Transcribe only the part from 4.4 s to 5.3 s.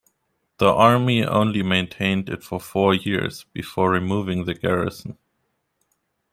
the garrison.